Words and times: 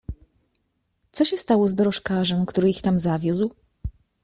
"Co 1.11 1.25
się 1.25 1.37
stało 1.37 1.67
z 1.67 1.75
dorożkarzem, 1.75 2.45
który 2.45 2.69
ich 2.69 2.81
tam 2.81 2.99
zawiózł?" 2.99 3.53